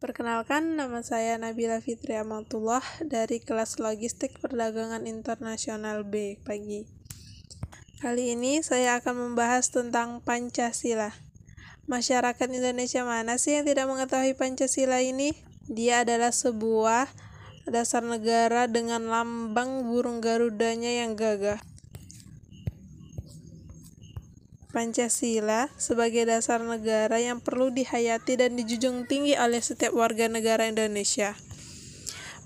[0.00, 6.88] Perkenalkan, nama saya Nabila Fitri Amatullah dari kelas Logistik Perdagangan Internasional B pagi.
[8.00, 11.12] Kali ini saya akan membahas tentang Pancasila.
[11.84, 15.36] Masyarakat Indonesia mana sih yang tidak mengetahui Pancasila ini?
[15.68, 17.04] Dia adalah sebuah
[17.68, 21.60] dasar negara dengan lambang burung garudanya yang gagah.
[24.70, 31.34] Pancasila sebagai dasar negara yang perlu dihayati dan dijunjung tinggi oleh setiap warga negara Indonesia.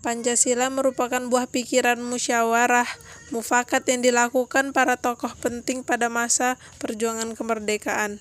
[0.00, 2.88] Pancasila merupakan buah pikiran musyawarah
[3.28, 8.16] mufakat yang dilakukan para tokoh penting pada masa perjuangan kemerdekaan.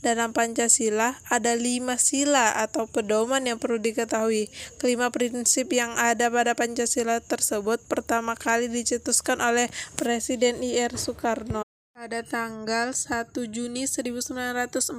[0.00, 4.48] Dalam Pancasila ada lima sila atau pedoman yang perlu diketahui.
[4.80, 10.96] Kelima prinsip yang ada pada Pancasila tersebut pertama kali dicetuskan oleh Presiden I.R.
[10.96, 14.98] Soekarno pada tanggal 1 Juni 1945.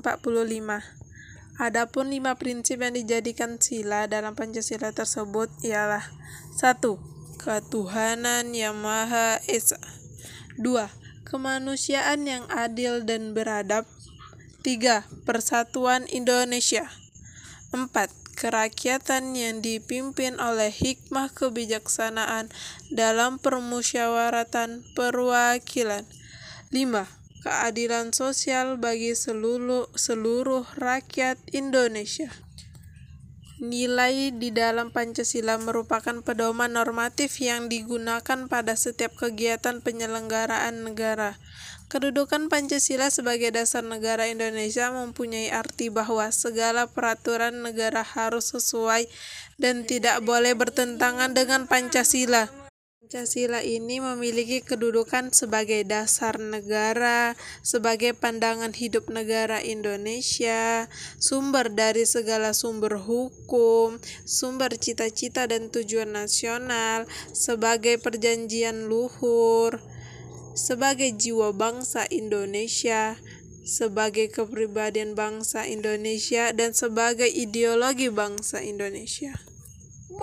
[1.60, 6.08] Adapun lima prinsip yang dijadikan sila dalam Pancasila tersebut ialah
[6.56, 6.80] 1.
[7.36, 9.76] Ketuhanan yang Maha Esa
[10.56, 10.88] 2.
[11.28, 13.84] Kemanusiaan yang adil dan beradab
[14.64, 15.04] 3.
[15.28, 16.88] Persatuan Indonesia
[17.76, 17.92] 4.
[18.40, 22.48] Kerakyatan yang dipimpin oleh hikmah kebijaksanaan
[22.88, 26.08] dalam permusyawaratan perwakilan
[26.74, 27.46] 5.
[27.46, 32.34] Keadilan sosial bagi seluruh, seluruh rakyat Indonesia.
[33.62, 41.38] Nilai di dalam Pancasila merupakan pedoman normatif yang digunakan pada setiap kegiatan penyelenggaraan negara.
[41.86, 49.06] Kedudukan Pancasila sebagai dasar negara Indonesia mempunyai arti bahwa segala peraturan negara harus sesuai
[49.62, 52.65] dan tidak boleh bertentangan dengan Pancasila.
[53.06, 60.90] Pancasila ini memiliki kedudukan sebagai dasar negara, sebagai pandangan hidup negara Indonesia,
[61.22, 69.78] sumber dari segala sumber hukum, sumber cita-cita dan tujuan nasional, sebagai perjanjian luhur,
[70.58, 73.22] sebagai jiwa bangsa Indonesia,
[73.62, 79.38] sebagai kepribadian bangsa Indonesia, dan sebagai ideologi bangsa Indonesia.